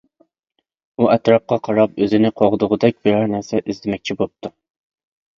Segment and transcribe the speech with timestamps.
[1.01, 4.51] ئۇ ئەتراپقا قاراپ ئۆزىنى قوغدىغۇدەك بىرەر نەرسە ئىزدىمەكچى بوپتۇ.